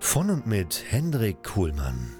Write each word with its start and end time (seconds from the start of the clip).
Von 0.00 0.30
und 0.30 0.46
mit 0.46 0.84
Hendrik 0.88 1.42
Kuhlmann. 1.42 2.14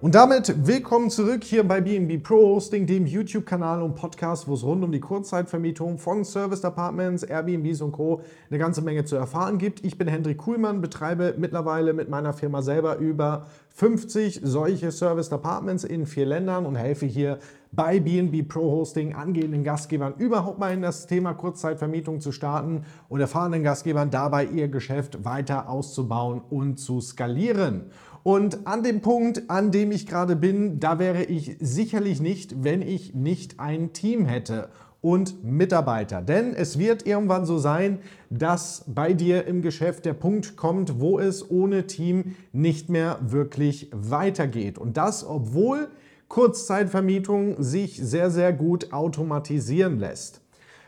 Und 0.00 0.14
damit 0.14 0.66
willkommen 0.66 1.10
zurück 1.10 1.44
hier 1.44 1.62
bei 1.62 1.82
BNB 1.82 2.22
Pro 2.22 2.54
Hosting, 2.54 2.86
dem 2.86 3.06
YouTube-Kanal 3.06 3.82
und 3.82 3.94
Podcast, 3.94 4.48
wo 4.48 4.54
es 4.54 4.64
rund 4.64 4.82
um 4.82 4.90
die 4.90 5.00
Kurzzeitvermietung 5.00 5.98
von 5.98 6.24
Service 6.24 6.64
Apartments, 6.64 7.22
Airbnbs 7.22 7.82
und 7.82 7.92
Co. 7.92 8.22
eine 8.48 8.58
ganze 8.58 8.80
Menge 8.80 9.04
zu 9.04 9.16
erfahren 9.16 9.58
gibt. 9.58 9.84
Ich 9.84 9.98
bin 9.98 10.08
Hendrik 10.08 10.38
Kuhlmann, 10.38 10.80
betreibe 10.80 11.34
mittlerweile 11.36 11.92
mit 11.92 12.08
meiner 12.08 12.32
Firma 12.32 12.62
selber 12.62 12.96
über 12.96 13.46
50 13.74 14.40
solche 14.42 14.90
Service 14.90 15.30
Apartments 15.32 15.84
in 15.84 16.06
vier 16.06 16.24
Ländern 16.24 16.64
und 16.64 16.76
helfe 16.76 17.04
hier 17.04 17.38
bei 17.72 18.00
BNB 18.00 18.48
Pro 18.48 18.70
Hosting 18.70 19.14
angehenden 19.14 19.64
Gastgebern 19.64 20.14
überhaupt 20.18 20.58
mal 20.58 20.72
in 20.72 20.82
das 20.82 21.06
Thema 21.06 21.34
Kurzzeitvermietung 21.34 22.20
zu 22.20 22.32
starten 22.32 22.84
und 23.08 23.20
erfahrenen 23.20 23.62
Gastgebern 23.62 24.10
dabei 24.10 24.44
ihr 24.44 24.68
Geschäft 24.68 25.24
weiter 25.24 25.68
auszubauen 25.68 26.40
und 26.50 26.78
zu 26.78 27.00
skalieren. 27.00 27.90
Und 28.22 28.66
an 28.66 28.82
dem 28.82 29.00
Punkt, 29.00 29.48
an 29.48 29.70
dem 29.70 29.92
ich 29.92 30.06
gerade 30.06 30.36
bin, 30.36 30.78
da 30.78 30.98
wäre 30.98 31.24
ich 31.24 31.56
sicherlich 31.60 32.20
nicht, 32.20 32.62
wenn 32.62 32.82
ich 32.82 33.14
nicht 33.14 33.60
ein 33.60 33.92
Team 33.92 34.26
hätte 34.26 34.68
und 35.00 35.42
Mitarbeiter. 35.42 36.20
Denn 36.20 36.54
es 36.54 36.78
wird 36.78 37.06
irgendwann 37.06 37.46
so 37.46 37.58
sein, 37.58 38.00
dass 38.28 38.84
bei 38.86 39.14
dir 39.14 39.46
im 39.46 39.62
Geschäft 39.62 40.04
der 40.04 40.12
Punkt 40.12 40.56
kommt, 40.56 41.00
wo 41.00 41.18
es 41.18 41.50
ohne 41.50 41.86
Team 41.86 42.36
nicht 42.52 42.90
mehr 42.90 43.18
wirklich 43.22 43.90
weitergeht. 43.94 44.78
Und 44.78 44.98
das, 44.98 45.26
obwohl 45.26 45.88
Kurzzeitvermietung 46.30 47.60
sich 47.60 47.96
sehr, 47.96 48.30
sehr 48.30 48.52
gut 48.52 48.92
automatisieren 48.92 49.98
lässt. 49.98 50.40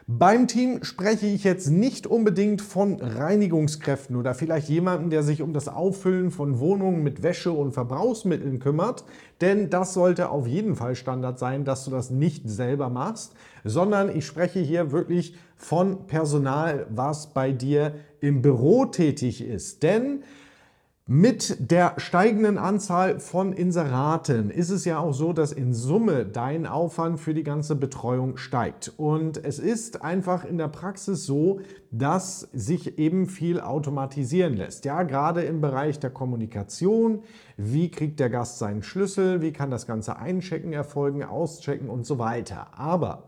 Beim 0.06 0.46
Team 0.46 0.84
spreche 0.84 1.26
ich 1.26 1.42
jetzt 1.42 1.68
nicht 1.68 2.06
unbedingt 2.06 2.62
von 2.62 3.00
Reinigungskräften 3.00 4.14
oder 4.14 4.34
vielleicht 4.34 4.68
jemanden, 4.68 5.10
der 5.10 5.24
sich 5.24 5.42
um 5.42 5.52
das 5.52 5.68
Auffüllen 5.68 6.30
von 6.30 6.60
Wohnungen 6.60 7.02
mit 7.02 7.24
Wäsche 7.24 7.50
und 7.50 7.72
Verbrauchsmitteln 7.72 8.60
kümmert, 8.60 9.04
denn 9.40 9.68
das 9.68 9.94
sollte 9.94 10.30
auf 10.30 10.46
jeden 10.46 10.76
Fall 10.76 10.94
Standard 10.94 11.40
sein, 11.40 11.64
dass 11.64 11.84
du 11.84 11.90
das 11.90 12.10
nicht 12.10 12.48
selber 12.48 12.88
machst, 12.88 13.34
sondern 13.64 14.16
ich 14.16 14.24
spreche 14.24 14.60
hier 14.60 14.92
wirklich 14.92 15.34
von 15.56 16.06
Personal, 16.06 16.86
was 16.88 17.34
bei 17.34 17.50
dir 17.50 17.96
im 18.20 18.42
Büro 18.42 18.84
tätig 18.86 19.44
ist. 19.44 19.82
Denn 19.82 20.22
mit 21.08 21.72
der 21.72 21.94
steigenden 21.96 22.58
Anzahl 22.58 23.18
von 23.18 23.52
Inseraten 23.52 24.50
ist 24.50 24.70
es 24.70 24.84
ja 24.84 25.00
auch 25.00 25.12
so, 25.12 25.32
dass 25.32 25.50
in 25.50 25.74
Summe 25.74 26.24
dein 26.24 26.64
Aufwand 26.64 27.18
für 27.18 27.34
die 27.34 27.42
ganze 27.42 27.74
Betreuung 27.74 28.36
steigt. 28.36 28.92
Und 28.98 29.44
es 29.44 29.58
ist 29.58 30.02
einfach 30.02 30.44
in 30.44 30.58
der 30.58 30.68
Praxis 30.68 31.26
so, 31.26 31.58
dass 31.90 32.48
sich 32.52 32.98
eben 32.98 33.26
viel 33.26 33.60
automatisieren 33.60 34.54
lässt. 34.54 34.84
Ja, 34.84 35.02
gerade 35.02 35.42
im 35.42 35.60
Bereich 35.60 35.98
der 35.98 36.10
Kommunikation. 36.10 37.24
Wie 37.56 37.90
kriegt 37.90 38.20
der 38.20 38.30
Gast 38.30 38.60
seinen 38.60 38.84
Schlüssel? 38.84 39.42
Wie 39.42 39.52
kann 39.52 39.72
das 39.72 39.88
ganze 39.88 40.18
Einchecken 40.18 40.72
erfolgen, 40.72 41.24
Auschecken 41.24 41.90
und 41.90 42.06
so 42.06 42.20
weiter. 42.20 42.78
Aber 42.78 43.24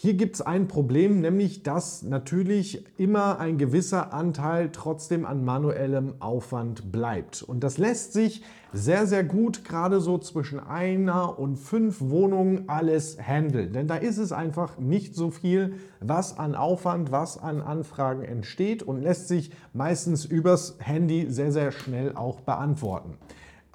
hier 0.00 0.14
gibt 0.14 0.36
es 0.36 0.42
ein 0.42 0.68
Problem, 0.68 1.20
nämlich 1.20 1.64
dass 1.64 2.04
natürlich 2.04 2.86
immer 2.98 3.40
ein 3.40 3.58
gewisser 3.58 4.12
Anteil 4.14 4.70
trotzdem 4.70 5.26
an 5.26 5.44
manuellem 5.44 6.14
Aufwand 6.20 6.92
bleibt. 6.92 7.42
Und 7.42 7.64
das 7.64 7.78
lässt 7.78 8.12
sich 8.12 8.44
sehr, 8.72 9.08
sehr 9.08 9.24
gut 9.24 9.64
gerade 9.64 10.00
so 10.00 10.16
zwischen 10.18 10.60
einer 10.60 11.36
und 11.40 11.56
fünf 11.56 12.00
Wohnungen 12.00 12.68
alles 12.68 13.18
handeln. 13.20 13.72
Denn 13.72 13.88
da 13.88 13.96
ist 13.96 14.18
es 14.18 14.30
einfach 14.30 14.78
nicht 14.78 15.16
so 15.16 15.32
viel, 15.32 15.74
was 15.98 16.38
an 16.38 16.54
Aufwand, 16.54 17.10
was 17.10 17.36
an 17.36 17.60
Anfragen 17.60 18.22
entsteht 18.22 18.84
und 18.84 19.02
lässt 19.02 19.26
sich 19.26 19.50
meistens 19.72 20.24
übers 20.24 20.76
Handy 20.78 21.26
sehr, 21.28 21.50
sehr 21.50 21.72
schnell 21.72 22.14
auch 22.14 22.42
beantworten. 22.42 23.18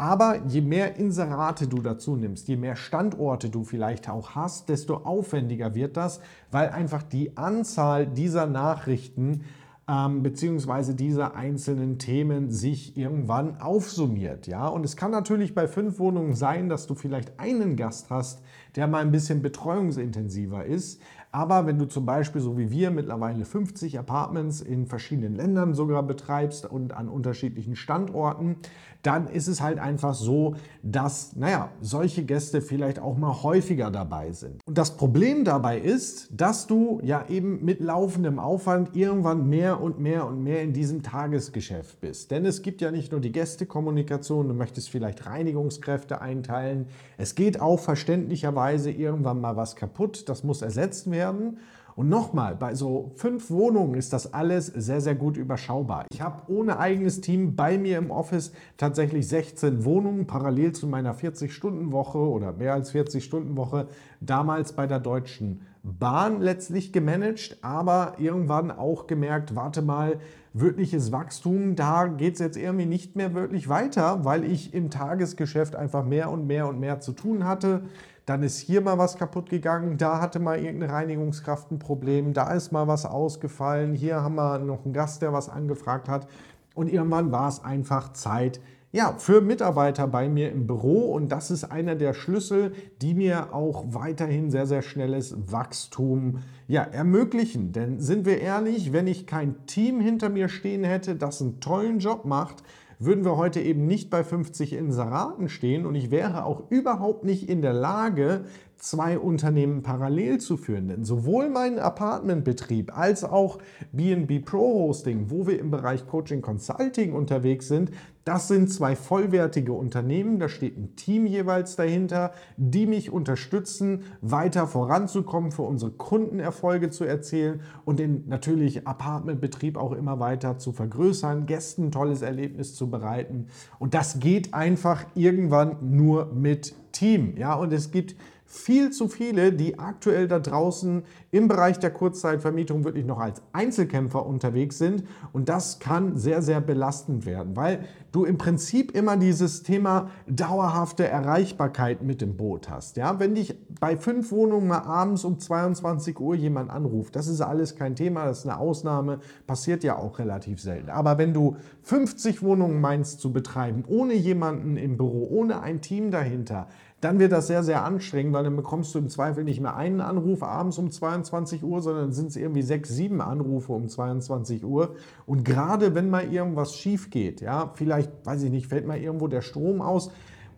Aber 0.04 0.42
je 0.50 0.60
mehr 0.60 0.98
Inserate 0.98 1.66
du 1.66 1.82
dazu 1.82 2.18
nimmst, 2.18 2.50
je 2.50 2.58
mehr 2.58 2.76
Standorte 2.76 3.50
du 3.50 3.64
vielleicht 3.64 4.10
auch 4.10 4.32
hast, 4.32 4.68
desto 4.68 4.98
aufwendiger 4.98 5.76
wird 5.76 5.96
das, 5.96 6.20
weil 6.52 6.68
einfach 6.72 7.04
die 7.04 7.38
Anzahl 7.38 8.06
dieser 8.06 8.46
Nachrichten 8.46 9.46
ähm, 9.88 10.22
beziehungsweise 10.22 10.94
dieser 10.94 11.36
einzelnen 11.36 12.00
Themen 12.00 12.52
sich 12.52 12.98
irgendwann 12.98 13.62
aufsummiert. 13.62 14.46
Ja? 14.46 14.68
Und 14.68 14.84
es 14.84 14.98
kann 14.98 15.12
natürlich 15.12 15.56
bei 15.56 15.70
fünf 15.70 16.00
Wohnungen 16.00 16.34
sein, 16.34 16.68
dass 16.68 16.86
du 16.86 16.96
vielleicht 16.96 17.40
einen 17.40 17.78
Gast 17.78 18.10
hast, 18.10 18.42
der 18.76 18.88
mal 18.88 19.00
ein 19.00 19.12
bisschen 19.12 19.42
betreuungsintensiver 19.42 20.66
ist. 20.66 21.02
Aber 21.36 21.66
wenn 21.66 21.80
du 21.80 21.86
zum 21.86 22.06
Beispiel, 22.06 22.42
so 22.42 22.60
wie 22.60 22.70
wir, 22.70 22.92
mittlerweile 22.92 23.44
50 23.44 23.98
Apartments 23.98 24.62
in 24.62 24.86
verschiedenen 24.86 25.34
Ländern 25.34 25.74
sogar 25.74 26.04
betreibst 26.04 26.68
und 26.70 26.94
an 26.94 27.10
unterschiedlichen 27.10 27.76
Standorten, 27.76 28.58
dann 29.02 29.28
ist 29.28 29.48
es 29.48 29.60
halt 29.60 29.80
einfach 29.80 30.14
so, 30.14 30.54
dass, 30.84 31.36
naja, 31.36 31.72
solche 31.82 32.24
Gäste 32.24 32.62
vielleicht 32.62 33.00
auch 33.00 33.18
mal 33.18 33.42
häufiger 33.42 33.90
dabei 33.90 34.32
sind. 34.32 34.62
Und 34.66 34.78
das 34.78 34.96
Problem 34.96 35.44
dabei 35.44 35.80
ist, 35.80 36.30
dass 36.32 36.68
du 36.68 37.02
ja 37.04 37.26
eben 37.28 37.66
mit 37.66 37.82
laufendem 37.82 38.38
Aufwand 38.38 38.96
irgendwann 38.96 39.50
mehr 39.50 39.82
und 39.82 40.00
mehr 40.00 40.28
und 40.28 40.44
mehr 40.44 40.62
in 40.62 40.72
diesem 40.72 41.02
Tagesgeschäft 41.02 42.00
bist. 42.00 42.30
Denn 42.30 42.46
es 42.46 42.62
gibt 42.62 42.80
ja 42.80 42.92
nicht 42.92 43.12
nur 43.12 43.20
die 43.20 43.32
Gästekommunikation, 43.32 44.48
du 44.48 44.54
möchtest 44.54 44.92
vielleicht 44.92 45.26
Reinigungskräfte 45.26 46.22
einteilen. 46.22 46.86
Es 47.18 47.34
geht 47.34 47.60
auch 47.60 47.80
verständlicherweise 47.80 48.92
irgendwann 48.92 49.42
mal 49.42 49.58
was 49.58 49.76
kaputt, 49.76 50.30
das 50.30 50.44
muss 50.44 50.62
ersetzt 50.62 51.10
werden 51.10 51.23
werden. 51.24 51.58
Und 51.96 52.10
nochmal, 52.10 52.56
bei 52.56 52.74
so 52.74 53.12
fünf 53.16 53.52
Wohnungen 53.52 53.94
ist 53.96 54.14
das 54.14 54.34
alles 54.34 54.66
sehr, 54.66 55.00
sehr 55.00 55.14
gut 55.14 55.38
überschaubar. 55.38 56.06
Ich 56.12 56.22
habe 56.22 56.52
ohne 56.52 56.80
eigenes 56.80 57.22
Team 57.22 57.56
bei 57.56 57.78
mir 57.78 58.00
im 58.00 58.10
Office 58.10 58.52
tatsächlich 58.78 59.28
16 59.28 59.86
Wohnungen, 59.86 60.26
parallel 60.26 60.72
zu 60.72 60.88
meiner 60.88 61.14
40-Stunden-Woche 61.14 62.18
oder 62.18 62.54
mehr 62.54 62.74
als 62.74 62.96
40-Stunden-Woche, 62.96 63.88
damals 64.22 64.74
bei 64.74 64.88
der 64.88 65.00
Deutschen 65.00 65.62
Bahn 65.84 66.42
letztlich 66.42 66.94
gemanagt, 66.94 67.58
aber 67.62 68.14
irgendwann 68.18 68.72
auch 68.72 69.06
gemerkt, 69.06 69.56
warte 69.56 69.82
mal, 69.82 70.20
wirkliches 70.54 71.12
Wachstum, 71.12 71.76
da 71.76 72.08
geht 72.08 72.36
es 72.36 72.40
jetzt 72.40 72.58
irgendwie 72.58 72.86
nicht 72.86 73.16
mehr 73.16 73.34
wirklich 73.34 73.70
weiter, 73.70 74.24
weil 74.24 74.44
ich 74.46 74.74
im 74.74 74.90
Tagesgeschäft 74.90 75.76
einfach 75.76 76.06
mehr 76.06 76.32
und 76.32 76.48
mehr 76.48 76.68
und 76.68 76.80
mehr 76.80 77.00
zu 77.02 77.12
tun 77.12 77.46
hatte. 77.46 77.84
Dann 78.26 78.42
ist 78.42 78.58
hier 78.58 78.82
mal 78.82 78.98
was 78.98 79.18
kaputt 79.18 79.50
gegangen, 79.50 79.98
da 79.98 80.22
hatte 80.22 80.40
mal 80.40 80.58
irgendeine 80.58 80.94
Reinigungskraft 80.94 81.72
ein 81.72 81.80
Problem, 81.80 82.34
da 82.34 82.54
ist 82.54 82.72
mal 82.72 82.88
was 82.88 83.06
ausgefallen, 83.06 83.94
hier 83.94 84.22
haben 84.22 84.36
wir 84.36 84.60
noch 84.60 84.86
einen 84.86 84.94
Gast, 84.94 85.22
der 85.22 85.34
was 85.34 85.50
angefragt 85.50 86.08
hat. 86.08 86.28
Und 86.74 86.92
irgendwann 86.92 87.32
war 87.32 87.50
es 87.50 87.64
einfach 87.64 88.14
Zeit, 88.14 88.62
ja, 88.94 89.16
für 89.18 89.42
Mitarbeiter 89.42 90.08
bei 90.08 90.30
mir 90.30 90.52
im 90.52 90.68
Büro 90.68 91.14
und 91.14 91.32
das 91.32 91.50
ist 91.50 91.64
einer 91.64 91.96
der 91.96 92.14
Schlüssel, 92.14 92.74
die 93.02 93.16
mir 93.16 93.52
auch 93.52 93.86
weiterhin 93.88 94.52
sehr, 94.52 94.68
sehr 94.68 94.84
schnelles 94.84 95.52
Wachstum 95.52 96.44
ja, 96.68 96.84
ermöglichen. 96.84 97.72
Denn 97.72 98.00
sind 98.00 98.28
wir 98.28 98.40
ehrlich, 98.40 98.94
wenn 98.94 99.08
ich 99.08 99.26
kein 99.26 99.66
Team 99.66 100.00
hinter 100.00 100.30
mir 100.30 100.48
stehen 100.48 100.84
hätte, 100.84 101.16
das 101.16 101.42
einen 101.42 101.60
tollen 101.60 101.98
Job 101.98 102.26
macht, 102.26 102.64
würden 103.06 103.26
wir 103.26 103.38
heute 103.38 103.62
eben 103.62 103.86
nicht 103.86 104.10
bei 104.10 104.24
50 104.24 104.74
Inseraten 104.74 105.50
stehen 105.50 105.86
und 105.86 105.96
ich 105.96 106.12
wäre 106.12 106.46
auch 106.46 106.70
überhaupt 106.70 107.24
nicht 107.24 107.50
in 107.50 107.62
der 107.62 107.74
Lage, 107.74 108.46
zwei 108.84 109.18
Unternehmen 109.18 109.82
parallel 109.82 110.40
zu 110.40 110.58
führen. 110.58 110.90
Denn 110.90 111.06
sowohl 111.06 111.50
mein 111.50 111.80
Apartmentbetrieb 111.80 112.96
als 112.98 113.24
auch 113.24 113.60
BNB 113.94 114.44
Pro 114.44 114.88
Hosting, 114.88 115.30
wo 115.30 115.48
wir 115.48 115.58
im 115.58 115.72
Bereich 115.72 116.06
Coaching 116.06 116.42
Consulting 116.42 117.14
unterwegs 117.14 117.70
sind, 117.70 117.92
Das 118.26 118.48
sind 118.48 118.72
zwei 118.72 118.96
vollwertige 118.96 119.74
Unternehmen, 119.74 120.40
da 120.40 120.48
steht 120.48 120.78
ein 120.78 120.96
Team 120.96 121.26
jeweils 121.26 121.76
dahinter, 121.76 122.32
die 122.56 122.86
mich 122.86 123.12
unterstützen, 123.12 124.04
weiter 124.22 124.66
voranzukommen, 124.66 125.52
für 125.52 125.64
unsere 125.64 125.92
Kunden 125.92 126.40
Erfolge 126.40 126.90
zu 126.90 127.04
erzielen 127.04 127.62
und 127.84 128.00
den 128.00 128.24
natürlich 128.28 128.88
Apartmentbetrieb 128.88 129.76
auch 129.78 129.92
immer 129.92 130.22
weiter 130.22 130.58
zu 130.58 130.72
vergrößern, 130.72 131.48
Gästen 131.48 131.88
ein 131.88 131.92
tolles 131.92 132.22
Erlebnis 132.22 132.76
zu 132.76 132.90
bereiten. 132.90 133.48
Und 133.78 133.94
das 133.94 134.22
geht 134.22 134.54
einfach 134.54 135.06
irgendwann 135.16 135.76
nur 135.82 136.32
mit 136.34 136.76
Team. 136.94 137.36
Ja, 137.36 137.56
und 137.56 137.74
es 137.74 137.92
gibt 137.92 138.16
viel 138.54 138.92
zu 138.92 139.08
viele, 139.08 139.52
die 139.52 139.80
aktuell 139.80 140.28
da 140.28 140.38
draußen 140.38 141.02
im 141.32 141.48
Bereich 141.48 141.80
der 141.80 141.90
Kurzzeitvermietung 141.90 142.84
wirklich 142.84 143.04
noch 143.04 143.20
als 143.20 143.42
Einzelkämpfer 143.52 144.24
unterwegs 144.24 144.78
sind. 144.78 145.06
Und 145.32 145.50
das 145.50 145.80
kann 145.80 146.18
sehr, 146.18 146.44
sehr 146.44 146.62
belastend 146.62 147.26
werden, 147.26 147.56
weil 147.56 147.86
du 148.12 148.26
im 148.26 148.38
Prinzip 148.38 148.92
immer 148.92 149.18
dieses 149.18 149.64
Thema 149.64 150.12
dauerhafte 150.28 151.08
Erreichbarkeit 151.08 152.04
mit 152.04 152.22
im 152.22 152.38
Boot 152.38 152.70
hast. 152.70 152.96
Ja, 152.98 153.20
wenn 153.20 153.34
dich 153.34 153.58
bei 153.80 153.98
fünf 153.98 154.32
Wohnungen 154.32 154.68
mal 154.68 154.84
abends 154.84 155.26
um 155.26 155.40
22 155.40 156.20
Uhr 156.20 156.36
jemand 156.36 156.70
anruft, 156.70 157.16
das 157.16 157.28
ist 157.28 157.42
alles 157.42 157.76
kein 157.76 157.96
Thema, 157.96 158.26
das 158.26 158.40
ist 158.40 158.46
eine 158.46 158.60
Ausnahme, 158.60 159.20
passiert 159.48 159.84
ja 159.84 159.98
auch 159.98 160.20
relativ 160.20 160.62
selten. 160.62 160.92
Aber 160.92 161.18
wenn 161.18 161.34
du 161.34 161.58
50 161.82 162.44
Wohnungen 162.44 162.80
meinst 162.80 163.20
zu 163.20 163.34
betreiben, 163.34 163.84
ohne 163.88 164.14
jemanden 164.14 164.78
im 164.78 164.96
Büro, 164.96 165.28
ohne 165.32 165.62
ein 165.62 165.82
Team 165.82 166.12
dahinter, 166.12 166.68
dann 167.04 167.20
wird 167.20 167.32
das 167.32 167.48
sehr, 167.48 167.64
sehr 167.64 167.84
anstrengend, 167.84 168.34
weil 168.34 168.44
dann 168.44 168.56
bekommst 168.56 168.94
du 168.96 169.00
im 169.00 169.10
Zweifel 169.10 169.44
nicht 169.44 169.60
mehr 169.60 169.76
einen 169.76 170.02
Anruf 170.02 170.44
abends 170.44 170.78
um 170.78 170.92
22 170.92 171.64
Uhr, 171.64 171.82
sondern 171.82 172.14
sind 172.14 172.28
es 172.28 172.36
irgendwie 172.36 172.62
sechs, 172.62 172.90
sieben 172.90 173.22
Anrufe 173.22 173.74
um 173.74 173.88
22 173.90 174.64
Uhr. 174.64 174.96
Und 175.26 175.44
gerade 175.44 175.96
wenn 175.96 176.10
mal 176.10 176.32
irgendwas 176.32 176.76
schief 176.76 177.10
geht, 177.10 177.42
ja, 177.42 177.72
vielleicht, 177.74 178.12
weiß 178.26 178.44
ich 178.44 178.52
nicht, 178.52 178.68
fällt 178.68 178.88
mal 178.88 178.98
irgendwo 178.98 179.28
der 179.28 179.42
Strom 179.42 179.82
aus 179.82 180.12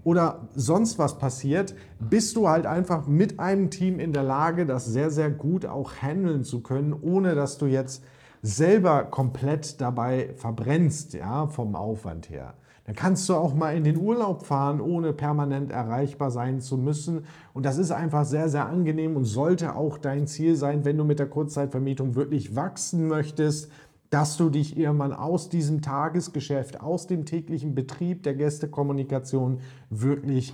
oder 0.03 0.47
sonst 0.55 0.99
was 0.99 1.17
passiert, 1.17 1.73
bist 1.99 2.35
du 2.35 2.47
halt 2.47 2.65
einfach 2.67 3.07
mit 3.07 3.39
einem 3.39 3.71
Team 3.71 3.99
in 3.99 4.13
der 4.13 4.23
Lage, 4.23 4.65
das 4.65 4.85
sehr, 4.85 5.09
sehr 5.09 5.31
gut 5.31 5.65
auch 5.65 5.93
handeln 6.01 6.43
zu 6.43 6.61
können, 6.61 6.93
ohne 6.93 7.33
dass 7.33 7.57
du 7.57 7.65
jetzt 7.65 8.03
selber 8.43 9.05
komplett 9.05 9.81
dabei 9.81 10.33
verbrennst, 10.35 11.15
ja, 11.15 11.47
vom 11.47 11.75
Aufwand 11.75 12.29
her. 12.29 12.53
Dann 12.85 12.95
kannst 12.95 13.27
du 13.27 13.35
auch 13.35 13.55
mal 13.55 13.75
in 13.75 13.83
den 13.83 13.97
Urlaub 13.97 14.45
fahren, 14.45 14.79
ohne 14.79 15.11
permanent 15.11 15.71
erreichbar 15.71 16.29
sein 16.29 16.61
zu 16.61 16.77
müssen. 16.77 17.25
Und 17.53 17.65
das 17.65 17.79
ist 17.79 17.91
einfach 17.91 18.25
sehr, 18.25 18.47
sehr 18.47 18.67
angenehm 18.67 19.15
und 19.15 19.25
sollte 19.25 19.75
auch 19.75 19.97
dein 19.97 20.27
Ziel 20.27 20.55
sein, 20.55 20.85
wenn 20.85 20.97
du 20.97 21.03
mit 21.03 21.17
der 21.17 21.27
Kurzzeitvermietung 21.27 22.13
wirklich 22.13 22.55
wachsen 22.55 23.07
möchtest, 23.07 23.71
dass 24.11 24.37
du 24.37 24.49
dich 24.49 24.77
irgendwann 24.77 25.13
aus 25.13 25.49
diesem 25.49 25.81
Tagesgeschäft, 25.81 26.79
aus 26.79 27.07
dem 27.07 27.25
täglichen 27.25 27.73
Betrieb 27.73 28.21
der 28.21 28.35
Gästekommunikation 28.35 29.61
wirklich 29.89 30.53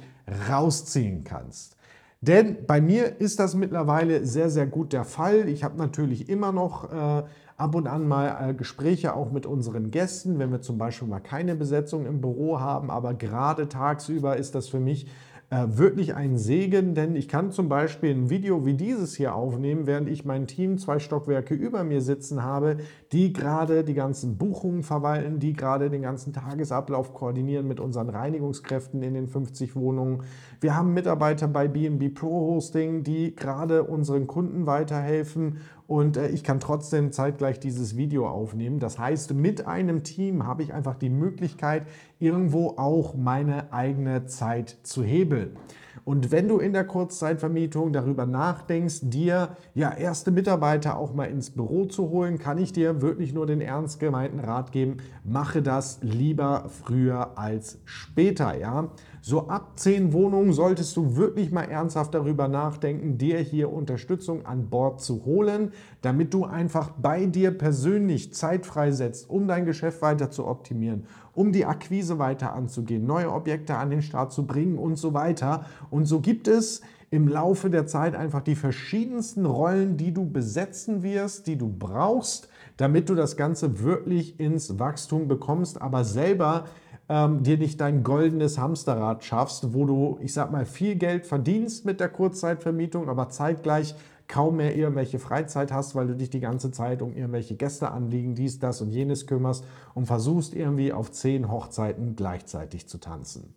rausziehen 0.49 1.25
kannst. 1.25 1.75
Denn 2.21 2.65
bei 2.67 2.79
mir 2.81 3.19
ist 3.19 3.39
das 3.39 3.55
mittlerweile 3.55 4.25
sehr, 4.25 4.49
sehr 4.49 4.67
gut 4.67 4.93
der 4.93 5.03
Fall. 5.03 5.49
Ich 5.49 5.63
habe 5.63 5.77
natürlich 5.77 6.29
immer 6.29 6.51
noch 6.51 6.91
äh, 6.91 7.23
ab 7.61 7.75
und 7.75 7.87
an 7.87 8.07
mal 8.07 8.49
äh, 8.49 8.53
Gespräche 8.53 9.15
auch 9.15 9.31
mit 9.31 9.45
unseren 9.45 9.91
Gästen, 9.91 10.39
wenn 10.39 10.51
wir 10.51 10.61
zum 10.61 10.77
Beispiel 10.77 11.07
mal 11.07 11.19
keine 11.19 11.55
Besetzung 11.55 12.05
im 12.05 12.19
Büro 12.19 12.59
haben. 12.59 12.89
Aber 12.89 13.13
gerade 13.13 13.69
tagsüber 13.69 14.35
ist 14.35 14.55
das 14.55 14.67
für 14.67 14.79
mich 14.79 15.07
äh, 15.51 15.67
wirklich 15.77 16.15
ein 16.15 16.37
Segen, 16.37 16.95
denn 16.95 17.13
ich 17.15 17.27
kann 17.27 17.51
zum 17.51 17.67
Beispiel 17.67 18.11
ein 18.11 18.29
Video 18.29 18.65
wie 18.65 18.73
dieses 18.73 19.15
hier 19.15 19.35
aufnehmen, 19.35 19.85
während 19.85 20.07
ich 20.07 20.23
mein 20.23 20.47
Team 20.47 20.77
zwei 20.77 20.97
Stockwerke 20.97 21.53
über 21.53 21.83
mir 21.83 22.01
sitzen 22.01 22.41
habe, 22.41 22.77
die 23.11 23.33
gerade 23.33 23.83
die 23.83 23.93
ganzen 23.93 24.37
Buchungen 24.37 24.81
verwalten, 24.81 25.39
die 25.39 25.51
gerade 25.51 25.89
den 25.89 26.03
ganzen 26.03 26.31
Tagesablauf 26.31 27.13
koordinieren 27.13 27.67
mit 27.67 27.81
unseren 27.81 28.07
Reinigungskräften 28.07 29.03
in 29.03 29.13
den 29.13 29.27
50 29.27 29.75
Wohnungen. 29.75 30.23
Wir 30.61 30.75
haben 30.75 30.93
Mitarbeiter 30.93 31.49
bei 31.49 31.67
BNB 31.67 32.15
Pro 32.15 32.55
Hosting, 32.55 33.03
die 33.03 33.35
gerade 33.35 33.83
unseren 33.83 34.27
Kunden 34.27 34.65
weiterhelfen 34.65 35.57
und 35.91 36.15
äh, 36.15 36.29
ich 36.29 36.45
kann 36.45 36.61
trotzdem 36.61 37.11
zeitgleich 37.11 37.59
dieses 37.59 37.97
Video 37.97 38.25
aufnehmen. 38.25 38.79
Das 38.79 38.97
heißt, 38.97 39.33
mit 39.33 39.67
einem 39.67 40.03
Team 40.03 40.47
habe 40.47 40.63
ich 40.63 40.73
einfach 40.73 40.95
die 40.95 41.09
Möglichkeit, 41.09 41.85
irgendwo 42.17 42.75
auch 42.77 43.13
meine 43.13 43.73
eigene 43.73 44.25
Zeit 44.25 44.77
zu 44.83 45.03
hebeln. 45.03 45.57
Und 46.05 46.31
wenn 46.31 46.47
du 46.47 46.59
in 46.59 46.71
der 46.71 46.85
Kurzzeitvermietung 46.85 47.91
darüber 47.91 48.25
nachdenkst, 48.25 48.99
dir 49.03 49.57
ja 49.73 49.91
erste 49.91 50.31
Mitarbeiter 50.31 50.97
auch 50.97 51.13
mal 51.13 51.25
ins 51.25 51.49
Büro 51.49 51.83
zu 51.83 52.09
holen, 52.09 52.39
kann 52.39 52.57
ich 52.57 52.71
dir 52.71 53.01
wirklich 53.01 53.33
nur 53.33 53.45
den 53.45 53.59
ernst 53.59 53.99
gemeinten 53.99 54.39
Rat 54.39 54.71
geben, 54.71 54.97
mache 55.25 55.61
das 55.61 55.99
lieber 56.01 56.69
früher 56.69 57.37
als 57.37 57.79
später, 57.83 58.57
ja? 58.57 58.91
So 59.23 59.47
ab 59.49 59.73
zehn 59.75 60.13
Wohnungen 60.13 60.51
solltest 60.51 60.97
du 60.97 61.15
wirklich 61.15 61.51
mal 61.51 61.65
ernsthaft 61.65 62.15
darüber 62.15 62.47
nachdenken, 62.47 63.19
dir 63.19 63.37
hier 63.37 63.71
Unterstützung 63.71 64.47
an 64.47 64.71
Bord 64.71 64.99
zu 64.99 65.25
holen, 65.25 65.73
damit 66.01 66.33
du 66.33 66.45
einfach 66.45 66.89
bei 66.89 67.27
dir 67.27 67.51
persönlich 67.51 68.33
Zeit 68.33 68.65
freisetzt, 68.65 69.29
um 69.29 69.47
dein 69.47 69.65
Geschäft 69.65 70.01
weiter 70.01 70.31
zu 70.31 70.47
optimieren, 70.47 71.05
um 71.33 71.51
die 71.51 71.67
Akquise 71.67 72.17
weiter 72.17 72.53
anzugehen, 72.53 73.05
neue 73.05 73.31
Objekte 73.31 73.75
an 73.75 73.91
den 73.91 74.01
Start 74.01 74.33
zu 74.33 74.47
bringen 74.47 74.79
und 74.79 74.95
so 74.95 75.13
weiter. 75.13 75.65
Und 75.91 76.05
so 76.05 76.19
gibt 76.19 76.47
es 76.47 76.81
im 77.11 77.27
Laufe 77.27 77.69
der 77.69 77.85
Zeit 77.85 78.15
einfach 78.15 78.41
die 78.41 78.55
verschiedensten 78.55 79.45
Rollen, 79.45 79.97
die 79.97 80.13
du 80.13 80.25
besetzen 80.25 81.03
wirst, 81.03 81.45
die 81.45 81.57
du 81.57 81.67
brauchst, 81.67 82.47
damit 82.77 83.09
du 83.09 83.15
das 83.15 83.37
Ganze 83.37 83.83
wirklich 83.83 84.39
ins 84.39 84.79
Wachstum 84.79 85.27
bekommst, 85.27 85.79
aber 85.79 86.05
selber 86.05 86.65
ähm, 87.11 87.43
dir 87.43 87.57
nicht 87.57 87.81
dein 87.81 88.03
goldenes 88.03 88.57
Hamsterrad 88.57 89.25
schaffst, 89.25 89.73
wo 89.73 89.85
du, 89.85 90.17
ich 90.21 90.33
sag 90.33 90.49
mal, 90.49 90.65
viel 90.65 90.95
Geld 90.95 91.27
verdienst 91.27 91.83
mit 91.83 91.99
der 91.99 92.07
Kurzzeitvermietung, 92.07 93.09
aber 93.09 93.27
zeitgleich 93.27 93.95
kaum 94.29 94.55
mehr 94.55 94.77
irgendwelche 94.77 95.19
Freizeit 95.19 95.73
hast, 95.73 95.93
weil 95.93 96.07
du 96.07 96.15
dich 96.15 96.29
die 96.29 96.39
ganze 96.39 96.71
Zeit 96.71 97.01
um 97.01 97.13
irgendwelche 97.13 97.57
Gäste 97.57 97.91
anliegen, 97.91 98.33
dies, 98.33 98.59
das 98.59 98.79
und 98.79 98.91
jenes 98.91 99.27
kümmerst 99.27 99.65
und 99.93 100.05
versuchst 100.05 100.55
irgendwie 100.55 100.93
auf 100.93 101.11
zehn 101.11 101.51
Hochzeiten 101.51 102.15
gleichzeitig 102.15 102.87
zu 102.87 102.97
tanzen. 102.97 103.55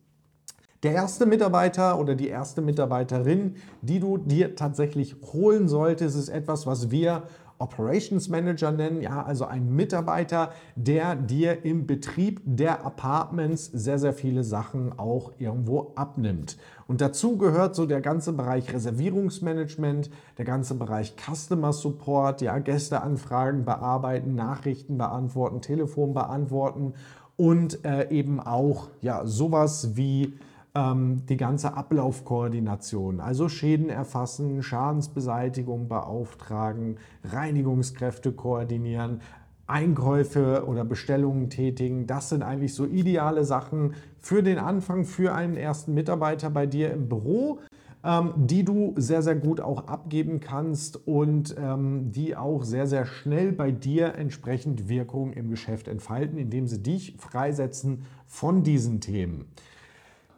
Der 0.82 0.92
erste 0.92 1.24
Mitarbeiter 1.24 2.00
oder 2.00 2.16
die 2.16 2.28
erste 2.28 2.60
Mitarbeiterin, 2.60 3.54
die 3.82 4.00
du 4.00 4.18
dir 4.18 4.56
tatsächlich 4.56 5.14
holen 5.32 5.68
solltest, 5.68 6.18
ist 6.18 6.28
etwas, 6.28 6.66
was 6.66 6.90
wir 6.90 7.22
Operations 7.64 8.28
Manager 8.28 8.70
nennen, 8.70 9.00
ja, 9.00 9.22
also 9.22 9.46
ein 9.46 9.74
Mitarbeiter, 9.74 10.52
der 10.76 11.16
dir 11.16 11.64
im 11.64 11.86
Betrieb 11.86 12.42
der 12.44 12.84
Apartments 12.84 13.64
sehr, 13.72 13.98
sehr 13.98 14.12
viele 14.12 14.44
Sachen 14.44 14.98
auch 14.98 15.32
irgendwo 15.38 15.92
abnimmt. 15.94 16.58
Und 16.86 17.00
dazu 17.00 17.38
gehört 17.38 17.74
so 17.74 17.86
der 17.86 18.02
ganze 18.02 18.34
Bereich 18.34 18.70
Reservierungsmanagement, 18.70 20.10
der 20.36 20.44
ganze 20.44 20.74
Bereich 20.74 21.14
Customer 21.16 21.72
Support, 21.72 22.42
ja, 22.42 22.58
Gästeanfragen 22.58 23.64
bearbeiten, 23.64 24.34
Nachrichten 24.34 24.98
beantworten, 24.98 25.62
Telefon 25.62 26.12
beantworten 26.12 26.92
und 27.36 27.82
äh, 27.86 28.10
eben 28.10 28.40
auch 28.40 28.88
ja, 29.00 29.24
sowas 29.24 29.96
wie 29.96 30.34
die 30.76 31.36
ganze 31.36 31.76
Ablaufkoordination, 31.76 33.20
also 33.20 33.48
Schäden 33.48 33.90
erfassen, 33.90 34.60
Schadensbeseitigung 34.60 35.86
beauftragen, 35.86 36.96
Reinigungskräfte 37.22 38.32
koordinieren, 38.32 39.20
Einkäufe 39.66 40.64
oder 40.66 40.84
Bestellungen 40.84 41.48
tätigen. 41.48 42.06
Das 42.06 42.28
sind 42.28 42.42
eigentlich 42.42 42.74
so 42.74 42.86
ideale 42.86 43.44
Sachen 43.44 43.94
für 44.18 44.42
den 44.42 44.58
Anfang, 44.58 45.04
für 45.04 45.34
einen 45.34 45.56
ersten 45.56 45.94
Mitarbeiter 45.94 46.50
bei 46.50 46.66
dir 46.66 46.92
im 46.92 47.08
Büro, 47.08 47.60
ähm, 48.04 48.32
die 48.36 48.64
du 48.64 48.94
sehr, 48.96 49.22
sehr 49.22 49.36
gut 49.36 49.60
auch 49.60 49.86
abgeben 49.86 50.40
kannst 50.40 51.06
und 51.06 51.54
ähm, 51.58 52.12
die 52.12 52.36
auch 52.36 52.64
sehr, 52.64 52.86
sehr 52.86 53.06
schnell 53.06 53.52
bei 53.52 53.70
dir 53.70 54.16
entsprechend 54.16 54.88
Wirkung 54.88 55.32
im 55.32 55.50
Geschäft 55.50 55.88
entfalten, 55.88 56.36
indem 56.36 56.66
sie 56.66 56.82
dich 56.82 57.16
freisetzen 57.18 58.04
von 58.26 58.62
diesen 58.62 59.00
Themen. 59.00 59.46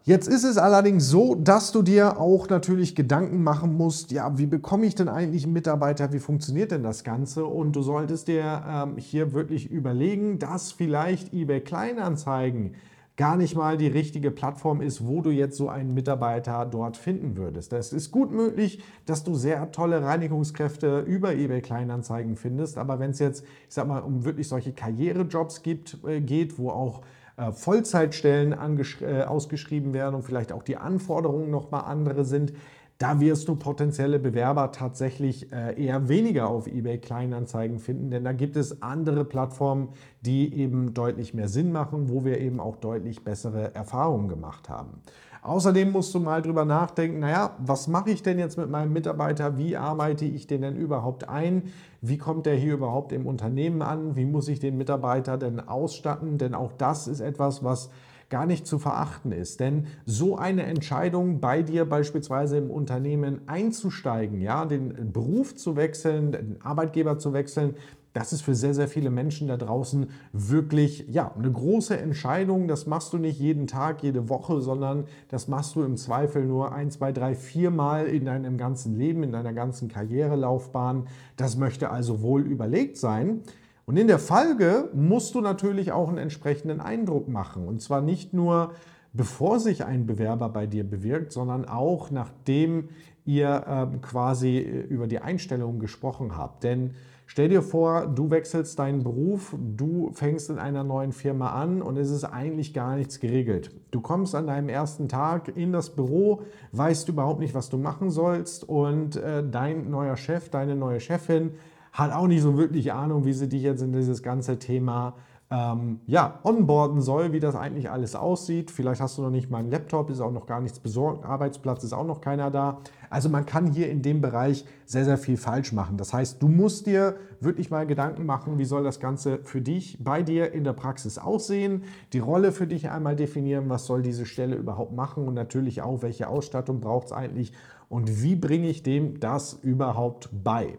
Jetzt 0.08 0.28
ist 0.28 0.44
es 0.44 0.56
allerdings 0.56 1.08
so, 1.08 1.34
dass 1.34 1.72
du 1.72 1.82
dir 1.82 2.20
auch 2.20 2.48
natürlich 2.48 2.94
Gedanken 2.94 3.42
machen 3.42 3.76
musst, 3.76 4.12
ja, 4.12 4.38
wie 4.38 4.46
bekomme 4.46 4.86
ich 4.86 4.94
denn 4.94 5.08
eigentlich 5.08 5.42
einen 5.42 5.52
Mitarbeiter, 5.52 6.12
wie 6.12 6.20
funktioniert 6.20 6.70
denn 6.70 6.84
das 6.84 7.02
Ganze? 7.02 7.44
Und 7.44 7.74
du 7.74 7.82
solltest 7.82 8.28
dir 8.28 8.62
ähm, 8.68 8.98
hier 8.98 9.32
wirklich 9.32 9.68
überlegen, 9.68 10.38
dass 10.38 10.70
vielleicht 10.70 11.34
eBay 11.34 11.60
Kleinanzeigen 11.60 12.76
gar 13.16 13.36
nicht 13.36 13.56
mal 13.56 13.76
die 13.76 13.88
richtige 13.88 14.30
Plattform 14.30 14.80
ist, 14.80 15.04
wo 15.04 15.22
du 15.22 15.30
jetzt 15.30 15.56
so 15.56 15.68
einen 15.68 15.92
Mitarbeiter 15.92 16.66
dort 16.66 16.96
finden 16.96 17.36
würdest. 17.36 17.72
Es 17.72 17.92
ist 17.92 18.12
gut 18.12 18.30
möglich, 18.30 18.80
dass 19.06 19.24
du 19.24 19.34
sehr 19.34 19.72
tolle 19.72 20.02
Reinigungskräfte 20.02 21.00
über 21.00 21.34
eBay 21.34 21.62
Kleinanzeigen 21.62 22.36
findest, 22.36 22.78
aber 22.78 23.00
wenn 23.00 23.10
es 23.10 23.18
jetzt, 23.18 23.42
ich 23.42 23.74
sag 23.74 23.88
mal, 23.88 24.02
um 24.02 24.24
wirklich 24.24 24.46
solche 24.46 24.72
Karrierejobs 24.72 25.64
gibt, 25.64 25.98
äh, 26.06 26.20
geht, 26.20 26.60
wo 26.60 26.70
auch 26.70 27.02
Vollzeitstellen 27.52 28.52
äh, 28.52 29.22
ausgeschrieben 29.22 29.92
werden 29.92 30.14
und 30.14 30.22
vielleicht 30.22 30.52
auch 30.52 30.62
die 30.62 30.76
Anforderungen 30.76 31.50
nochmal 31.50 31.84
andere 31.84 32.24
sind, 32.24 32.52
da 32.98 33.20
wirst 33.20 33.48
du 33.48 33.56
potenzielle 33.56 34.18
Bewerber 34.18 34.72
tatsächlich 34.72 35.52
äh, 35.52 35.82
eher 35.82 36.08
weniger 36.08 36.48
auf 36.48 36.66
eBay 36.66 36.98
Kleinanzeigen 36.98 37.78
finden, 37.78 38.10
denn 38.10 38.24
da 38.24 38.32
gibt 38.32 38.56
es 38.56 38.80
andere 38.80 39.26
Plattformen, 39.26 39.90
die 40.22 40.54
eben 40.54 40.94
deutlich 40.94 41.34
mehr 41.34 41.48
Sinn 41.48 41.72
machen, 41.72 42.08
wo 42.08 42.24
wir 42.24 42.40
eben 42.40 42.58
auch 42.58 42.76
deutlich 42.76 43.22
bessere 43.22 43.74
Erfahrungen 43.74 44.28
gemacht 44.28 44.70
haben. 44.70 45.02
Außerdem 45.46 45.92
musst 45.92 46.12
du 46.12 46.18
mal 46.18 46.42
drüber 46.42 46.64
nachdenken, 46.64 47.20
naja, 47.20 47.54
was 47.58 47.86
mache 47.86 48.10
ich 48.10 48.24
denn 48.24 48.36
jetzt 48.36 48.58
mit 48.58 48.68
meinem 48.68 48.92
Mitarbeiter? 48.92 49.56
Wie 49.56 49.76
arbeite 49.76 50.24
ich 50.24 50.48
den 50.48 50.62
denn 50.62 50.76
überhaupt 50.76 51.28
ein? 51.28 51.70
Wie 52.00 52.18
kommt 52.18 52.46
der 52.46 52.56
hier 52.56 52.74
überhaupt 52.74 53.12
im 53.12 53.26
Unternehmen 53.26 53.80
an? 53.80 54.16
Wie 54.16 54.24
muss 54.24 54.48
ich 54.48 54.58
den 54.58 54.76
Mitarbeiter 54.76 55.38
denn 55.38 55.60
ausstatten? 55.60 56.36
Denn 56.36 56.52
auch 56.54 56.72
das 56.72 57.06
ist 57.06 57.20
etwas, 57.20 57.62
was 57.62 57.90
gar 58.28 58.44
nicht 58.44 58.66
zu 58.66 58.80
verachten 58.80 59.30
ist. 59.30 59.60
Denn 59.60 59.86
so 60.04 60.36
eine 60.36 60.64
Entscheidung 60.64 61.38
bei 61.38 61.62
dir 61.62 61.84
beispielsweise 61.84 62.58
im 62.58 62.68
Unternehmen 62.68 63.42
einzusteigen, 63.46 64.40
ja, 64.40 64.64
den 64.64 65.12
Beruf 65.12 65.54
zu 65.54 65.76
wechseln, 65.76 66.32
den 66.32 66.56
Arbeitgeber 66.60 67.18
zu 67.18 67.32
wechseln, 67.32 67.76
das 68.16 68.32
ist 68.32 68.40
für 68.40 68.54
sehr, 68.54 68.72
sehr 68.72 68.88
viele 68.88 69.10
Menschen 69.10 69.46
da 69.46 69.58
draußen 69.58 70.06
wirklich 70.32 71.04
ja, 71.10 71.32
eine 71.36 71.52
große 71.52 71.98
Entscheidung. 71.98 72.66
Das 72.66 72.86
machst 72.86 73.12
du 73.12 73.18
nicht 73.18 73.38
jeden 73.38 73.66
Tag, 73.66 74.02
jede 74.02 74.30
Woche, 74.30 74.62
sondern 74.62 75.04
das 75.28 75.48
machst 75.48 75.76
du 75.76 75.82
im 75.82 75.98
Zweifel 75.98 76.46
nur 76.46 76.72
ein, 76.72 76.90
zwei, 76.90 77.12
drei, 77.12 77.34
vier 77.34 77.70
Mal 77.70 78.06
in 78.06 78.24
deinem 78.24 78.56
ganzen 78.56 78.96
Leben, 78.96 79.22
in 79.22 79.32
deiner 79.32 79.52
ganzen 79.52 79.88
Karrierelaufbahn. 79.88 81.08
Das 81.36 81.58
möchte 81.58 81.90
also 81.90 82.22
wohl 82.22 82.40
überlegt 82.40 82.96
sein. 82.96 83.42
Und 83.84 83.98
in 83.98 84.06
der 84.06 84.18
Folge 84.18 84.88
musst 84.94 85.34
du 85.34 85.42
natürlich 85.42 85.92
auch 85.92 86.08
einen 86.08 86.16
entsprechenden 86.16 86.80
Eindruck 86.80 87.28
machen. 87.28 87.68
Und 87.68 87.82
zwar 87.82 88.00
nicht 88.00 88.32
nur, 88.32 88.72
bevor 89.12 89.60
sich 89.60 89.84
ein 89.84 90.06
Bewerber 90.06 90.48
bei 90.48 90.66
dir 90.66 90.84
bewirkt, 90.84 91.32
sondern 91.32 91.66
auch 91.66 92.10
nachdem 92.10 92.88
ihr 93.26 93.90
äh, 93.92 93.98
quasi 93.98 94.58
über 94.58 95.06
die 95.06 95.18
Einstellung 95.18 95.80
gesprochen 95.80 96.34
habt. 96.38 96.64
Denn 96.64 96.94
Stell 97.28 97.48
dir 97.48 97.60
vor, 97.60 98.06
du 98.06 98.30
wechselst 98.30 98.78
deinen 98.78 99.02
Beruf, 99.02 99.56
du 99.58 100.10
fängst 100.12 100.48
in 100.48 100.58
einer 100.58 100.84
neuen 100.84 101.10
Firma 101.10 101.50
an 101.50 101.82
und 101.82 101.96
es 101.96 102.10
ist 102.10 102.22
eigentlich 102.22 102.72
gar 102.72 102.94
nichts 102.94 103.18
geregelt. 103.18 103.72
Du 103.90 104.00
kommst 104.00 104.36
an 104.36 104.46
deinem 104.46 104.68
ersten 104.68 105.08
Tag 105.08 105.54
in 105.56 105.72
das 105.72 105.90
Büro, 105.90 106.42
weißt 106.70 107.08
überhaupt 107.08 107.40
nicht, 107.40 107.52
was 107.52 107.68
du 107.68 107.78
machen 107.78 108.10
sollst 108.10 108.68
und 108.68 109.16
äh, 109.16 109.42
dein 109.48 109.90
neuer 109.90 110.16
Chef, 110.16 110.50
deine 110.50 110.76
neue 110.76 111.00
Chefin 111.00 111.54
hat 111.92 112.12
auch 112.12 112.28
nicht 112.28 112.42
so 112.42 112.56
wirklich 112.56 112.92
Ahnung, 112.92 113.24
wie 113.24 113.32
sie 113.32 113.48
dich 113.48 113.62
jetzt 113.62 113.82
in 113.82 113.92
dieses 113.92 114.22
ganze 114.22 114.58
Thema 114.60 115.16
ähm, 115.48 116.00
ja, 116.06 116.40
onboarden 116.42 117.00
soll, 117.00 117.32
wie 117.32 117.38
das 117.38 117.54
eigentlich 117.54 117.88
alles 117.88 118.16
aussieht. 118.16 118.70
Vielleicht 118.72 119.00
hast 119.00 119.16
du 119.16 119.22
noch 119.22 119.30
nicht 119.30 119.48
mal 119.48 119.58
einen 119.58 119.70
Laptop, 119.70 120.10
ist 120.10 120.20
auch 120.20 120.32
noch 120.32 120.46
gar 120.46 120.60
nichts 120.60 120.80
besorgt, 120.80 121.24
Arbeitsplatz 121.24 121.84
ist 121.84 121.92
auch 121.92 122.06
noch 122.06 122.20
keiner 122.20 122.50
da. 122.50 122.78
Also 123.10 123.28
man 123.28 123.46
kann 123.46 123.70
hier 123.70 123.88
in 123.88 124.02
dem 124.02 124.20
Bereich 124.20 124.64
sehr, 124.84 125.04
sehr 125.04 125.18
viel 125.18 125.36
falsch 125.36 125.72
machen. 125.72 125.96
Das 125.96 126.12
heißt, 126.12 126.42
du 126.42 126.48
musst 126.48 126.86
dir 126.86 127.14
wirklich 127.40 127.70
mal 127.70 127.86
Gedanken 127.86 128.26
machen, 128.26 128.58
wie 128.58 128.64
soll 128.64 128.82
das 128.82 128.98
Ganze 128.98 129.38
für 129.44 129.60
dich 129.60 129.98
bei 130.02 130.22
dir 130.22 130.52
in 130.52 130.64
der 130.64 130.72
Praxis 130.72 131.16
aussehen, 131.16 131.84
die 132.12 132.18
Rolle 132.18 132.50
für 132.50 132.66
dich 132.66 132.90
einmal 132.90 133.14
definieren, 133.14 133.68
was 133.68 133.86
soll 133.86 134.02
diese 134.02 134.26
Stelle 134.26 134.56
überhaupt 134.56 134.92
machen 134.92 135.28
und 135.28 135.34
natürlich 135.34 135.80
auch, 135.82 136.02
welche 136.02 136.28
Ausstattung 136.28 136.80
braucht 136.80 137.06
es 137.06 137.12
eigentlich 137.12 137.52
und 137.88 138.22
wie 138.22 138.34
bringe 138.34 138.68
ich 138.68 138.82
dem 138.82 139.20
das 139.20 139.52
überhaupt 139.52 140.28
bei. 140.32 140.78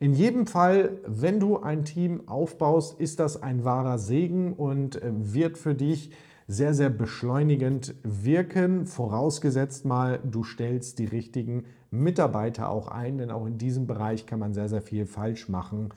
In 0.00 0.14
jedem 0.14 0.46
Fall, 0.46 0.98
wenn 1.06 1.40
du 1.40 1.58
ein 1.58 1.84
Team 1.84 2.28
aufbaust, 2.28 3.00
ist 3.00 3.18
das 3.18 3.42
ein 3.42 3.64
wahrer 3.64 3.98
Segen 3.98 4.52
und 4.52 5.02
äh, 5.02 5.10
wird 5.12 5.58
für 5.58 5.74
dich 5.74 6.12
sehr, 6.46 6.72
sehr 6.72 6.88
beschleunigend 6.88 7.96
wirken, 8.04 8.86
vorausgesetzt 8.86 9.84
mal, 9.84 10.20
du 10.22 10.44
stellst 10.44 11.00
die 11.00 11.04
richtigen 11.04 11.64
Mitarbeiter 11.90 12.70
auch 12.70 12.88
ein, 12.88 13.18
denn 13.18 13.32
auch 13.32 13.44
in 13.44 13.58
diesem 13.58 13.88
Bereich 13.88 14.24
kann 14.24 14.38
man 14.38 14.54
sehr, 14.54 14.68
sehr 14.68 14.82
viel 14.82 15.04
falsch 15.04 15.48
machen 15.48 15.90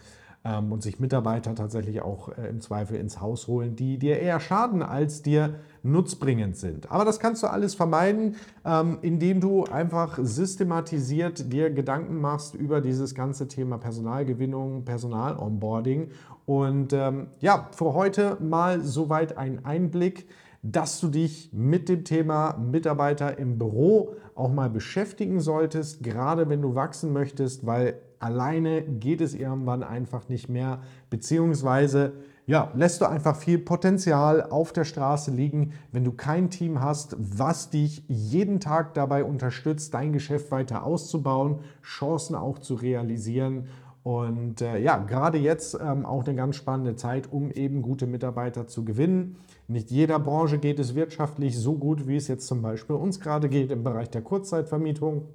und 0.72 0.82
sich 0.82 1.00
Mitarbeiter 1.00 1.54
tatsächlich 1.54 2.02
auch 2.02 2.30
äh, 2.30 2.48
im 2.50 2.62
Zweifel 2.62 2.98
ins 2.98 3.22
Haus 3.22 3.48
holen, 3.48 3.76
die 3.76 3.98
dir 3.98 4.20
eher 4.20 4.40
schaden, 4.40 4.82
als 4.82 5.22
dir 5.22 5.56
nutzbringend 5.84 6.58
sind. 6.58 6.92
Aber 6.92 7.06
das 7.06 7.20
kannst 7.20 7.44
du 7.44 7.48
alles 7.48 7.76
vermeiden, 7.76 8.36
ähm, 8.66 8.98
indem 9.02 9.40
du 9.40 9.66
einfach 9.66 10.18
systematisiert 10.22 11.52
dir 11.54 11.70
Gedanken 11.70 12.20
machst 12.20 12.56
über 12.56 12.82
dieses 12.82 13.14
ganze 13.14 13.48
Thema 13.48 13.78
Personalgewinnung, 13.78 14.84
Personal-Onboarding. 14.84 16.10
Und 16.46 16.94
ähm, 16.94 17.28
ja, 17.40 17.70
für 17.72 17.94
heute 17.94 18.38
mal 18.40 18.82
soweit 18.82 19.38
ein 19.38 19.64
Einblick 19.64 20.28
dass 20.64 21.00
du 21.00 21.08
dich 21.08 21.52
mit 21.54 21.90
dem 21.90 22.04
Thema 22.04 22.56
Mitarbeiter 22.58 23.40
im 23.40 23.58
Büro 23.58 24.16
auch 24.36 24.52
mal 24.52 24.70
beschäftigen 24.70 25.40
solltest, 25.40 26.04
gerade 26.04 26.50
wenn 26.50 26.62
du 26.62 26.76
wachsen 26.76 27.14
möchtest, 27.14 27.66
weil 27.66 27.96
alleine 28.22 28.82
geht 28.84 29.22
es 29.22 29.34
irgendwann 29.34 29.84
einfach 29.84 30.30
nicht 30.30 30.50
mehr, 30.50 30.80
beziehungsweise 31.10 32.14
ja, 32.48 32.72
lässt 32.76 33.02
du 33.02 33.06
einfach 33.06 33.36
viel 33.36 33.60
Potenzial 33.60 34.44
auf 34.44 34.74
der 34.74 34.84
Straße 34.84 35.32
liegen, 35.32 35.74
wenn 35.92 36.04
du 36.04 36.12
kein 36.12 36.50
Team 36.50 36.82
hast, 36.82 37.16
was 37.18 37.70
dich 37.70 38.04
jeden 38.08 38.60
Tag 38.60 38.94
dabei 38.94 39.24
unterstützt, 39.24 39.94
dein 39.94 40.12
Geschäft 40.12 40.52
weiter 40.52 40.84
auszubauen, 40.84 41.60
Chancen 41.84 42.36
auch 42.36 42.60
zu 42.60 42.76
realisieren. 42.76 43.68
Und 44.04 44.62
äh, 44.62 44.80
ja, 44.80 44.98
gerade 44.98 45.38
jetzt 45.38 45.78
ähm, 45.80 46.06
auch 46.06 46.26
eine 46.26 46.36
ganz 46.36 46.56
spannende 46.56 46.96
Zeit, 46.96 47.32
um 47.32 47.52
eben 47.52 47.84
gute 47.84 48.08
Mitarbeiter 48.08 48.68
zu 48.68 48.84
gewinnen. 48.84 49.38
Nicht 49.68 49.92
jeder 49.92 50.20
Branche 50.20 50.58
geht 50.58 50.80
es 50.80 50.96
wirtschaftlich 50.96 51.58
so 51.58 51.76
gut, 51.76 52.08
wie 52.08 52.16
es 52.16 52.28
jetzt 52.28 52.48
zum 52.48 52.64
Beispiel 52.64 52.96
uns 52.96 53.20
gerade 53.20 53.48
geht 53.48 53.72
im 53.72 53.84
Bereich 53.84 54.10
der 54.10 54.24
Kurzzeitvermietung. 54.24 55.28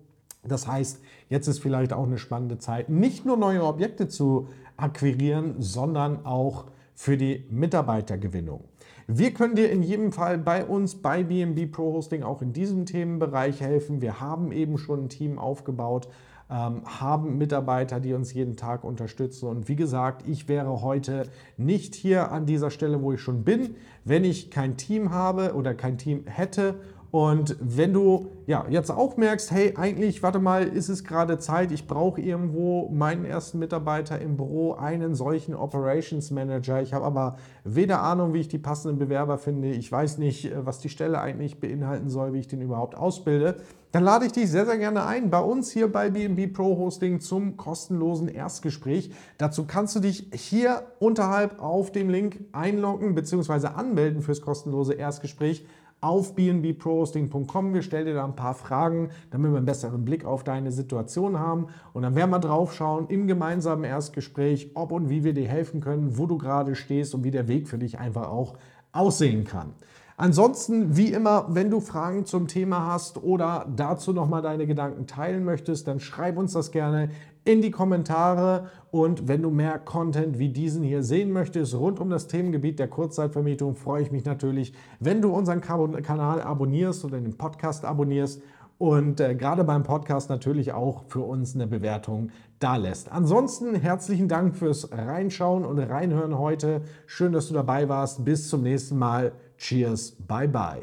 Das 0.48 0.66
heißt, 0.66 1.00
jetzt 1.28 1.48
ist 1.48 1.60
vielleicht 1.60 1.92
auch 1.92 2.06
eine 2.06 2.18
spannende 2.18 2.58
Zeit, 2.58 2.88
nicht 2.88 3.24
nur 3.24 3.36
neue 3.36 3.64
Objekte 3.64 4.08
zu 4.08 4.48
akquirieren, 4.76 5.56
sondern 5.58 6.24
auch 6.24 6.66
für 6.94 7.16
die 7.16 7.44
Mitarbeitergewinnung. 7.50 8.64
Wir 9.08 9.32
können 9.32 9.54
dir 9.54 9.70
in 9.70 9.84
jedem 9.84 10.10
Fall 10.10 10.36
bei 10.36 10.64
uns 10.64 10.96
bei 10.96 11.22
BNB 11.22 11.70
Pro 11.70 11.92
Hosting 11.92 12.24
auch 12.24 12.42
in 12.42 12.52
diesem 12.52 12.86
Themenbereich 12.86 13.60
helfen. 13.60 14.00
Wir 14.00 14.20
haben 14.20 14.50
eben 14.50 14.78
schon 14.78 15.04
ein 15.04 15.08
Team 15.08 15.38
aufgebaut, 15.38 16.08
ähm, 16.50 16.82
haben 16.84 17.38
Mitarbeiter, 17.38 18.00
die 18.00 18.14
uns 18.14 18.32
jeden 18.32 18.56
Tag 18.56 18.82
unterstützen. 18.82 19.48
Und 19.48 19.68
wie 19.68 19.76
gesagt, 19.76 20.26
ich 20.26 20.48
wäre 20.48 20.82
heute 20.82 21.28
nicht 21.56 21.94
hier 21.94 22.32
an 22.32 22.46
dieser 22.46 22.70
Stelle, 22.70 23.00
wo 23.00 23.12
ich 23.12 23.20
schon 23.20 23.44
bin, 23.44 23.76
wenn 24.04 24.24
ich 24.24 24.50
kein 24.50 24.76
Team 24.76 25.10
habe 25.10 25.54
oder 25.54 25.74
kein 25.74 25.98
Team 25.98 26.24
hätte 26.26 26.74
und 27.10 27.56
wenn 27.60 27.92
du 27.92 28.28
ja 28.46 28.66
jetzt 28.68 28.90
auch 28.90 29.16
merkst, 29.16 29.50
hey, 29.50 29.74
eigentlich, 29.76 30.22
warte 30.22 30.38
mal, 30.38 30.64
ist 30.64 30.88
es 30.88 31.04
gerade 31.04 31.38
Zeit, 31.38 31.72
ich 31.72 31.86
brauche 31.86 32.20
irgendwo 32.20 32.88
meinen 32.90 33.24
ersten 33.24 33.58
Mitarbeiter 33.58 34.20
im 34.20 34.36
Büro, 34.36 34.74
einen 34.74 35.14
solchen 35.14 35.54
Operations 35.54 36.30
Manager. 36.30 36.82
Ich 36.82 36.92
habe 36.92 37.04
aber 37.04 37.36
weder 37.64 38.02
Ahnung, 38.02 38.34
wie 38.34 38.40
ich 38.40 38.48
die 38.48 38.58
passenden 38.58 38.98
Bewerber 38.98 39.38
finde. 39.38 39.70
Ich 39.70 39.90
weiß 39.90 40.18
nicht, 40.18 40.46
äh, 40.46 40.66
was 40.66 40.80
die 40.80 40.88
Stelle 40.88 41.20
eigentlich 41.20 41.60
beinhalten 41.60 42.08
soll, 42.08 42.32
wie 42.32 42.40
ich 42.40 42.48
den 42.48 42.60
überhaupt 42.60 42.96
ausbilde. 42.96 43.56
Dann 43.92 44.04
lade 44.04 44.26
ich 44.26 44.32
dich 44.32 44.50
sehr, 44.50 44.66
sehr 44.66 44.76
gerne 44.76 45.06
ein 45.06 45.30
bei 45.30 45.40
uns 45.40 45.70
hier 45.70 45.90
bei 45.90 46.10
BNB 46.10 46.52
Pro 46.52 46.76
Hosting 46.76 47.20
zum 47.20 47.56
kostenlosen 47.56 48.28
Erstgespräch. 48.28 49.10
Dazu 49.38 49.64
kannst 49.64 49.96
du 49.96 50.00
dich 50.00 50.28
hier 50.34 50.82
unterhalb 50.98 51.62
auf 51.62 51.92
dem 51.92 52.10
Link 52.10 52.40
einloggen 52.52 53.14
bzw. 53.14 53.68
anmelden 53.68 54.20
fürs 54.22 54.42
kostenlose 54.42 54.92
Erstgespräch 54.92 55.64
auf 56.00 56.34
bnbprohosting.com. 56.34 57.74
Wir 57.74 57.82
stellen 57.82 58.06
dir 58.06 58.14
da 58.14 58.24
ein 58.24 58.36
paar 58.36 58.54
Fragen, 58.54 59.10
damit 59.30 59.50
wir 59.50 59.56
einen 59.56 59.66
besseren 59.66 60.04
Blick 60.04 60.24
auf 60.24 60.44
deine 60.44 60.72
Situation 60.72 61.38
haben. 61.38 61.68
Und 61.92 62.02
dann 62.02 62.14
werden 62.14 62.30
wir 62.30 62.38
drauf 62.38 62.74
schauen 62.74 63.06
im 63.08 63.26
gemeinsamen 63.26 63.84
Erstgespräch, 63.84 64.72
ob 64.74 64.92
und 64.92 65.10
wie 65.10 65.24
wir 65.24 65.34
dir 65.34 65.48
helfen 65.48 65.80
können, 65.80 66.18
wo 66.18 66.26
du 66.26 66.38
gerade 66.38 66.74
stehst 66.74 67.14
und 67.14 67.24
wie 67.24 67.30
der 67.30 67.48
Weg 67.48 67.68
für 67.68 67.78
dich 67.78 67.98
einfach 67.98 68.28
auch 68.28 68.54
aussehen 68.92 69.44
kann. 69.44 69.74
Ansonsten, 70.18 70.96
wie 70.96 71.12
immer, 71.12 71.44
wenn 71.50 71.70
du 71.70 71.80
Fragen 71.80 72.24
zum 72.24 72.48
Thema 72.48 72.86
hast 72.86 73.22
oder 73.22 73.66
dazu 73.76 74.14
nochmal 74.14 74.40
deine 74.40 74.66
Gedanken 74.66 75.06
teilen 75.06 75.44
möchtest, 75.44 75.88
dann 75.88 76.00
schreib 76.00 76.38
uns 76.38 76.54
das 76.54 76.70
gerne 76.70 77.10
in 77.46 77.62
die 77.62 77.70
Kommentare. 77.70 78.68
Und 78.90 79.28
wenn 79.28 79.42
du 79.42 79.50
mehr 79.50 79.78
Content 79.78 80.38
wie 80.38 80.50
diesen 80.50 80.82
hier 80.82 81.02
sehen 81.02 81.32
möchtest, 81.32 81.74
rund 81.74 82.00
um 82.00 82.10
das 82.10 82.28
Themengebiet 82.28 82.78
der 82.78 82.88
Kurzzeitvermietung, 82.88 83.74
freue 83.74 84.02
ich 84.02 84.10
mich 84.10 84.24
natürlich, 84.24 84.74
wenn 85.00 85.22
du 85.22 85.30
unseren 85.30 85.60
Kanal 85.60 86.42
abonnierst 86.42 87.04
oder 87.04 87.18
den 87.18 87.36
Podcast 87.36 87.84
abonnierst 87.84 88.42
und 88.78 89.20
äh, 89.20 89.34
gerade 89.34 89.64
beim 89.64 89.82
Podcast 89.82 90.28
natürlich 90.28 90.72
auch 90.72 91.04
für 91.08 91.20
uns 91.20 91.54
eine 91.54 91.66
Bewertung 91.66 92.30
da 92.58 92.76
lässt. 92.76 93.10
Ansonsten 93.10 93.74
herzlichen 93.74 94.28
Dank 94.28 94.56
fürs 94.56 94.90
Reinschauen 94.92 95.64
und 95.64 95.78
Reinhören 95.78 96.38
heute. 96.38 96.82
Schön, 97.06 97.32
dass 97.32 97.48
du 97.48 97.54
dabei 97.54 97.88
warst. 97.88 98.24
Bis 98.24 98.48
zum 98.48 98.62
nächsten 98.62 98.98
Mal. 98.98 99.32
Cheers, 99.56 100.16
bye 100.26 100.48
bye. 100.48 100.82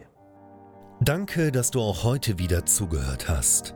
Danke, 1.02 1.52
dass 1.52 1.72
du 1.72 1.82
auch 1.82 2.04
heute 2.04 2.40
wieder 2.40 2.66
zugehört 2.66 3.28
hast. 3.28 3.76